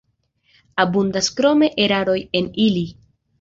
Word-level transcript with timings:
Abundas 0.83 1.29
krome 1.41 1.69
eraroj 1.85 2.17
en 2.41 2.49
ili. 2.65 2.85